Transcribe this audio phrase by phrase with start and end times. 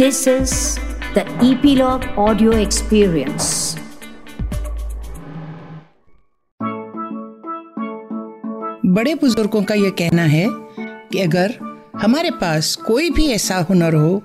[0.00, 0.52] This is
[1.14, 3.48] the Epilogue Audio Experience.
[8.86, 10.46] बड़े बुज़ुर्गों का यह कहना है
[11.10, 11.54] कि अगर
[12.02, 14.22] हमारे पास कोई भी ऐसा हुनर हो,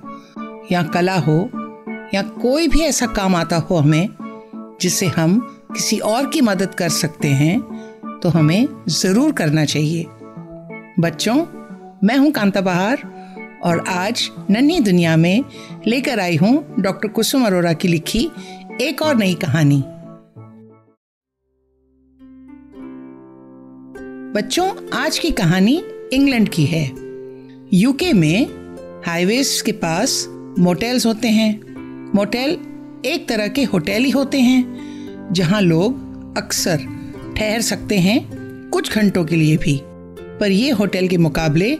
[0.72, 1.38] या कला हो,
[2.14, 4.08] या कोई भी ऐसा काम आता हो हमें,
[4.80, 5.38] जिसे हम
[5.74, 7.60] किसी और की मदद कर सकते हैं
[8.22, 10.06] तो हमें ज़रूर करना चाहिए
[11.00, 11.36] बच्चों,
[12.04, 13.15] मैं हूँ कांता बहार
[13.62, 15.44] और आज नन्ही दुनिया में
[15.86, 18.30] लेकर आई हूँ डॉक्टर कुसुम अरोरा की लिखी
[18.80, 19.82] एक और नई कहानी।
[24.36, 25.82] बच्चों, आज की कहानी
[26.12, 26.84] इंग्लैंड की है।
[27.74, 28.46] यूके में
[29.06, 30.26] हाईवेज के पास
[30.58, 31.60] मोटेल्स होते हैं।
[32.14, 32.50] मोटेल
[33.04, 36.06] एक तरह के होटल ही होते हैं, जहाँ लोग
[36.38, 36.76] अक्सर
[37.36, 38.28] ठहर सकते हैं
[38.72, 39.80] कुछ घंटों के लिए भी।
[40.40, 41.78] पर ये होटल के मुकाबले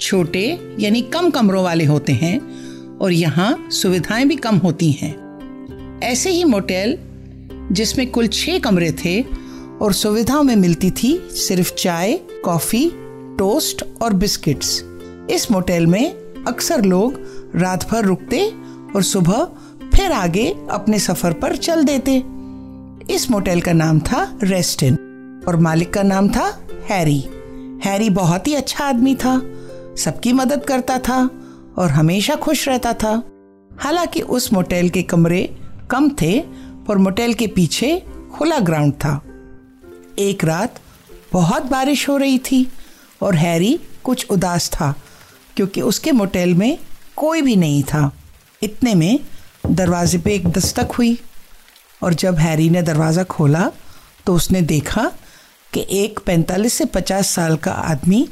[0.00, 2.38] छोटे यानी कम कमरों वाले होते हैं
[2.98, 5.28] और यहाँ सुविधाएँ भी कम होती हैं।
[6.02, 6.98] ऐसे ही मोटेल,
[7.72, 9.22] जिसमें कुल छह कमरे थे
[9.82, 12.92] और सुविधाओं में मिलती थी सिर्फ़ चाय, कॉफ़ी,
[13.38, 14.84] टोस्ट और बिस्किट्स।
[15.30, 16.12] इस मोटेल में
[16.48, 17.20] अक्सर लोग
[17.56, 18.52] रात भर रुकते
[18.96, 19.48] और सुबह
[19.94, 22.22] फिर आगे अपने सफ़र पर चल देते।
[23.14, 24.94] इस मोटेल का नाम था रेस्टिन
[25.48, 27.24] और मालिक का नाम था हैरी।
[27.84, 29.42] हैरी बहुत ही अच्छा आदमी था।
[29.98, 31.18] सबकी मदद करता था
[31.78, 33.10] और हमेशा खुश रहता था।
[33.72, 35.42] हालाँकि उस मोटेल के कमरे
[35.90, 36.40] कम थे
[36.88, 37.96] पर मोटेल के पीछे
[38.34, 39.20] खुला ग्राउंड था।
[40.18, 40.80] एक रात
[41.32, 42.66] बहुत बारिश हो रही थी
[43.22, 44.94] और हैरी कुछ उदास था,
[45.56, 46.78] क्योंकि उसके मोटेल में
[47.16, 48.10] कोई भी नहीं था।
[48.62, 49.20] इतने में
[49.66, 51.18] दरवाजे पे एक दस्तक हुई
[52.02, 53.70] और जब हैरी ने दरवाज़ा खोला
[54.26, 55.10] तो उसने देखा
[55.72, 58.28] कि एक 45 से 50 साल का आदमी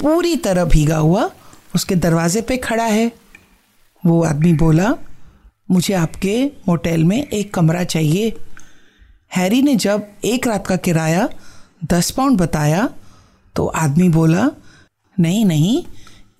[0.00, 1.30] पूरी तरह भीगा हुआ
[1.74, 3.10] उसके दरवाजे पे खड़ा है।
[4.02, 4.94] वो आदमी बोला,
[5.70, 8.32] मुझे आपके मोटेल में एक कमरा चाहिए।
[9.32, 11.28] हैरी ने जब एक रात का किराया
[11.84, 12.88] दस पाउंड बताया
[13.56, 14.50] तो आदमी बोला,
[15.16, 15.82] नहीं नहीं,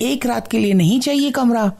[0.00, 1.70] एक रात के लिए नहीं चाहिए कमरा।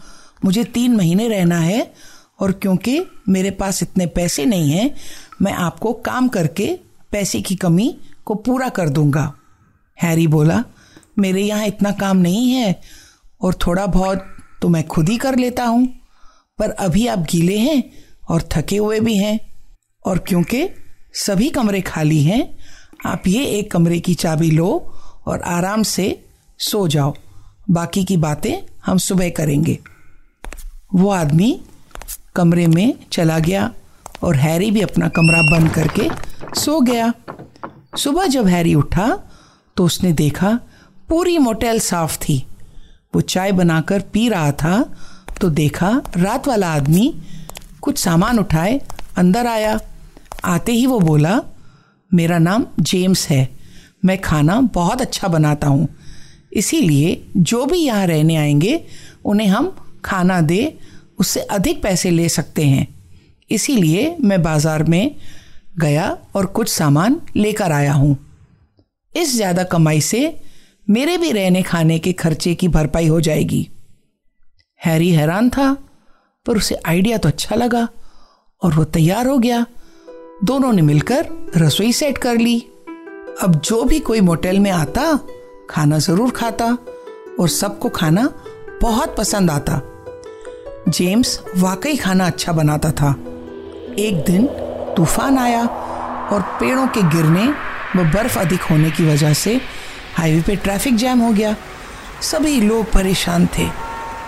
[0.45, 1.93] मुझे तीन महीने रहना है
[2.41, 4.95] और क्योंकि मेरे पास इतने पैसे नहीं हैं,
[5.43, 6.67] मैं आपको काम करके
[7.13, 9.33] पैसे की कमी को पूरा कर दूँगा।
[9.99, 10.63] हैरी बोला
[11.19, 12.81] मेरे यहाँ इतना काम नहीं है
[13.43, 14.25] और थोड़ा बहुत
[14.63, 15.87] तो मैं खुद ही कर लेता हूँ।
[16.59, 17.83] पर अभी आप गीले हैं
[18.31, 19.39] और थके हुए भी हैं
[20.07, 20.69] और क्योंकि
[21.17, 22.57] सभी कमरे खाली हैं,
[23.07, 24.69] आप ये एक कमरे की चाबी लो
[25.27, 26.07] और आराम से
[26.59, 27.15] सो जाओ।
[27.71, 28.53] बाकी की बातें
[28.87, 29.79] हम सुबह करेंगे।
[30.95, 31.61] वो आदमी
[32.37, 33.71] कमरे में चला गया
[34.23, 36.09] और हैरी भी अपना कमरा बंद करके
[36.61, 37.13] सो गया।
[37.99, 39.09] सुबह जब हैरी उठा
[39.77, 40.59] तो उसने देखा
[41.15, 42.37] पूरी मोटेल साफ़ थी।
[43.15, 44.79] वो चाय बनाकर पी रहा था
[45.41, 47.13] तो देखा रात वाला आदमी
[47.81, 48.81] कुछ सामान उठाए,
[49.17, 49.79] अंदर आया।
[50.45, 51.41] आते ही वो बोला,
[52.11, 53.49] मेरा नाम जेम्स है।
[54.05, 55.89] मैं खाना बहुत अच्छा बनाता हूँ।
[56.53, 58.81] इसीलिए जो भी यहाँ रहने आएँगे,
[59.25, 59.75] उन्हें हम
[60.05, 60.79] खाना दे,
[61.19, 62.87] उससे अधिक पैसे ले सकते हैं।
[63.51, 65.15] इसीलिए मैं बाज़ार में
[65.79, 68.17] गया और कुछ सामान लेकर आया हूँ।
[69.13, 70.41] इस ज़्यादा कमाई से
[70.87, 73.69] मेरे भी रहने खाने के खर्चे की भरपाई हो जाएगी।
[74.81, 75.73] हैरी हैरान था,
[76.47, 77.89] पर उसे आइडिया तो अच्छा लगा
[78.63, 79.65] और वो तैयार हो गया।
[80.45, 82.59] दोनों ने मिलकर रसोई सेट कर ली।
[83.43, 85.19] अब जो भी कोई मोटेल में आता,
[85.71, 86.67] खाना ज़रूर खाता
[87.41, 88.29] और सबको खाना
[88.83, 89.81] बहुत पसंद आता।
[90.89, 93.11] जेम्स वाकई खाना अच्छा बनाता था।
[93.99, 94.47] एक दिन
[94.97, 95.65] तूफ़ान आया
[96.33, 97.47] और पेड़ों के गिरने
[97.97, 99.61] व बर्फ़ अधिक होने की वजह से
[100.17, 101.57] हाईवे पे ट्रैफ़िक जैम हो गया।
[102.23, 103.69] सभी लोग परेशान थे।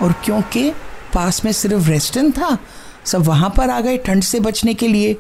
[0.03, 0.71] और क्योंकि
[1.15, 2.59] पास में सिर्फ़ रेस्टोरेंट था,
[3.05, 5.17] सब वहाँ पर आ गए ठंड से बचने के लिए।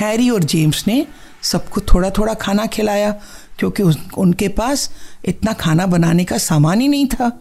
[0.00, 1.06] हैरी और जेम्स ने
[1.42, 3.10] सबको थोड़ा थोड़ा खाना खिलाया,
[3.58, 3.82] क्योंकि
[4.18, 4.90] उनके पास
[5.24, 7.40] इतना खाना बनाने का सामान ही नहीं था।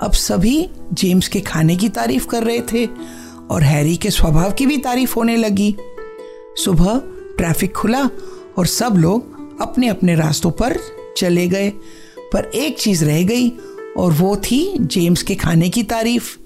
[0.00, 2.88] अब सभी जेम्स के खाने की तारीफ़ कर रहे थे
[3.50, 5.76] और हैरी के स्वभाव की भी तारीफ़ होने लगी।
[6.64, 7.00] सुबह
[7.36, 8.10] ट्रैफ़िक खुला
[8.58, 10.78] और सब लोग अपने अपने रास्तों पर
[11.16, 11.72] चले गए।
[12.32, 13.52] पर एक चीज़ रह गई,
[13.96, 16.36] और वो थी जेम्स के खाने की तारीफ़।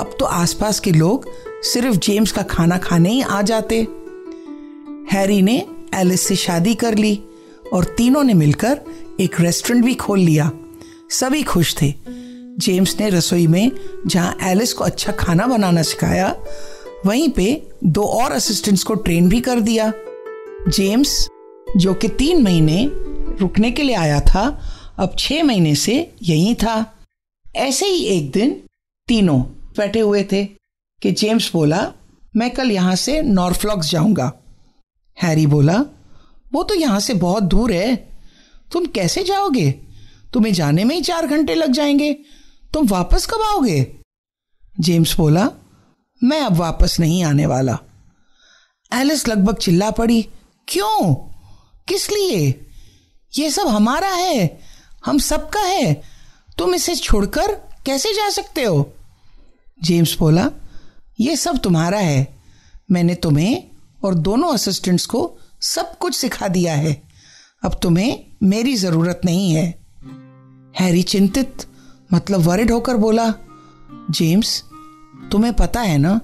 [0.00, 1.28] अब तो आसपास के लोग
[1.62, 3.86] सिर्फ़ जेम्स का खाना खाने ही आ जाते।
[5.12, 7.22] हैरी ने एलिस से शादी कर ली,
[7.72, 8.80] और तीनों ने मिलकर
[9.20, 10.50] एक रेस्टोरेंट भी खोल लिया।
[11.10, 11.94] सभी खुश थे।
[12.58, 13.72] जेम्स ने रसोई में
[14.06, 16.36] जहाँ एलिस को अच्छा खाना बनाना सिखाया,
[17.06, 19.92] वहीं पे दो और असिस्टेंट्स को ट्रेन भी कर दिया।
[20.68, 21.28] जेम्स,
[21.76, 23.03] जो कि तीन महीने
[23.40, 24.62] रुकने के लिए आया था,
[24.98, 26.94] अब छह महीने से यहीं था।
[27.56, 28.62] ऐसे ही एक दिन
[29.08, 29.42] तीनों
[29.76, 30.44] बैठे हुए थे
[31.02, 31.92] कि जेम्स बोला,
[32.36, 34.32] मैं कल यहाँ से नॉर्फ्लॉक्स जाऊँगा।
[35.22, 35.84] हैरी बोला,
[36.52, 38.08] वो तो यहाँ से बहुत दूर है।
[38.72, 39.70] तुम कैसे जाओगे?
[40.32, 42.12] तुम्हें जाने में ही चार घंटे लग जाएँगे।
[42.72, 43.96] तुम वापस कब आओगे?
[44.80, 45.50] जेम्स बोला,
[46.24, 47.78] मैं अब वापस नहीं आने वाला।
[48.92, 50.28] एलिस लगभग चिल्ला पड़ी,
[50.68, 51.14] क्यों?
[51.88, 52.63] किस लिए?
[53.38, 54.60] ये सब हमारा है,
[55.06, 56.02] हम सबका है।
[56.58, 57.54] तुम इसे छोड़कर
[57.86, 58.92] कैसे जा सकते हो?
[59.82, 60.50] जेम्स बोला,
[61.20, 62.36] ये सब तुम्हारा है।
[62.90, 63.62] मैंने तुम्हें
[64.04, 67.02] और दोनों असिस्टेंट्स को सब कुछ सिखा दिया है।
[67.64, 69.66] अब तुम्हें मेरी ज़रूरत नहीं है।
[70.80, 71.66] हैरी चिंतित
[72.12, 73.34] मतलब वरिड होकर बोला,
[74.10, 74.62] जेम्स,
[75.32, 76.20] तुम्हें पता है ना,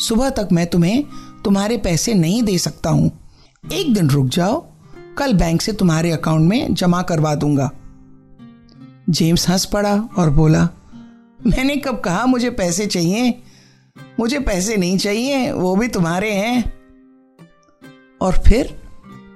[0.00, 1.04] सुबह तक मैं तुम्हें
[1.44, 3.10] तुम्हारे पैसे नहीं दे सकता हूँ।
[3.72, 4.66] एक दिन रुक जाओ
[5.18, 7.70] कल बैंक से तुम्हारे अकाउंट में जमा करवा दूँगा।
[9.10, 10.68] जेम्स हंस पड़ा और बोला,
[11.46, 13.42] मैंने कब कहा मुझे पैसे चाहिए?
[14.20, 16.72] मुझे पैसे नहीं चाहिए, वो भी तुम्हारे हैं।
[18.20, 18.80] और फिर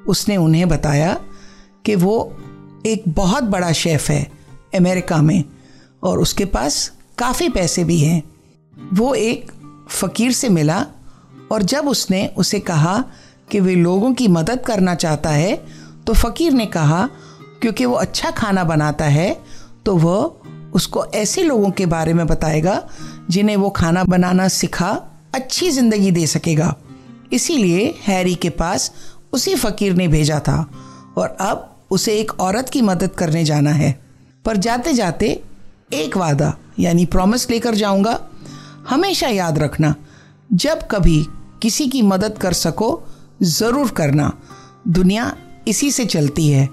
[0.08, 1.20] उसने उन्हें बताया
[1.84, 2.36] कि वो
[2.86, 4.32] एक बहुत बड़ा शेफ है
[4.74, 5.44] अमेरिका में
[6.02, 8.22] और उसके पास काफ़ी पैसे भी हैं।
[8.92, 9.52] वो एक
[9.88, 10.86] फ़कीर से मिला
[11.52, 13.04] और जब उसने उसे कहा
[13.50, 15.54] कि वे लोगों की मदद करना चाहता है
[16.06, 17.08] तो फ़कीर ने कहा,
[17.60, 19.30] क्योंकि वो अच्छा खाना बनाता है
[19.84, 22.82] तो वह उसको ऐसे लोगों के बारे में बताएगा,
[23.30, 24.90] जिन्हें वो खाना बनाना सिखा,
[25.34, 26.74] अच्छी ज़िंदगी दे सकेगा।
[27.32, 28.90] इसीलिए हैरी के पास
[29.32, 30.58] उसी फ़कीर ने भेजा था,
[31.18, 33.92] और अब उसे एक औरत की मदद करने जाना है।
[34.44, 35.40] पर जाते जाते
[35.94, 38.18] एक वादा, यानी प्रॉमिस लेकर जाऊँगा।
[38.88, 39.94] हमेशा याद रखना,
[40.50, 41.24] जब कभी
[41.62, 42.90] किसी की मदद कर सको
[43.40, 44.32] ज़रूर करना।
[44.88, 45.34] दुनिया
[45.68, 46.68] इसी से चलती है।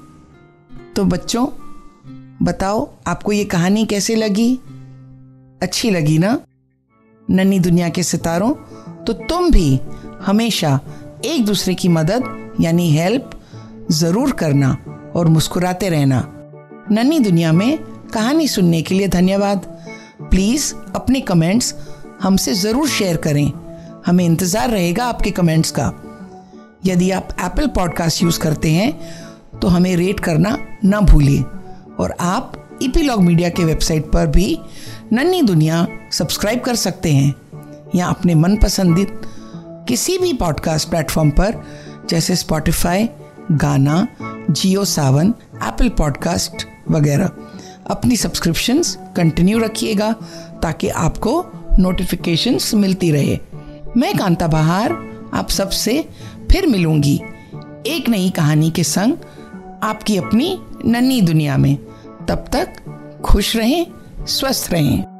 [0.95, 1.45] तो बच्चों,
[2.41, 4.53] बताओ, आपको ये कहानी कैसे लगी?
[5.61, 6.37] अच्छी लगी ना?
[7.27, 8.53] नन्ही दुनिया के सितारों
[9.05, 9.79] तो तुम भी
[10.21, 10.79] हमेशा
[11.25, 12.23] एक दूसरे की मदद,
[12.61, 13.29] यानी हेल्प,
[13.91, 14.77] ज़रूर करना
[15.15, 16.21] और मुस्कुराते रहना।
[16.91, 17.77] नन्ही दुनिया में
[18.13, 19.65] कहानी सुनने के लिए धन्यवाद।
[20.21, 21.73] प्लीज़, अपने कमेंट्स
[22.21, 23.51] हमसे ज़रूर शेयर करें।
[24.05, 25.91] हमें इंतज़ार रहेगा आपके कमेंट्स का।
[26.85, 31.43] यदि आप एप्पल पॉडकास्ट यूज़ करते हैं तो हमें रेट करना ना भूलिए।
[31.99, 34.59] और आप ईपीलॉग मीडिया के वेबसाइट पर भी
[35.13, 37.35] नन्ही दुनिया सब्सक्राइब कर सकते हैं,
[37.95, 39.21] या अपने मनपसंदित
[39.87, 41.61] किसी भी पॉडकास्ट प्लेटफॉर्म पर,
[42.09, 43.09] जैसे स्पॉटिफाई
[43.51, 44.07] गाना
[44.49, 45.33] जियो सावन
[45.63, 47.31] एप्पल पॉडकास्ट वगैरह।
[47.87, 50.11] अपनी सब्सक्रिप्शंस कंटिन्यू रखिएगा,
[50.63, 51.45] ताकि आपको
[51.79, 53.39] नोटिफिकेशंस मिलती रहे।
[53.97, 54.97] मैं कांता बहार,
[55.33, 56.09] आप सबसे
[56.55, 57.21] फिर मिलूँगी।
[57.87, 59.13] एक नई कहानी के संग
[59.83, 61.77] आपकी अपनी नन्ही दुनिया में।
[62.27, 62.73] तब तक
[63.25, 63.87] खुश रहें,
[64.25, 65.14] स्वस्थ रहें।